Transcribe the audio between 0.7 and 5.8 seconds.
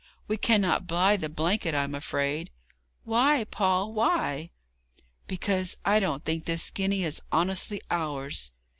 buy the blanket, I'm afraid.' 'Why Paul, why?' 'Because